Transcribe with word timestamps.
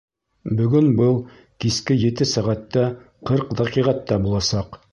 Бөгөн 0.61 0.87
был 1.01 1.19
киске 1.65 1.97
ете 2.05 2.27
сәғәт 2.31 2.65
тә 2.77 2.85
ҡырҡ 3.31 3.55
дәҡиғәттә 3.61 4.21
буласаҡ. 4.27 4.81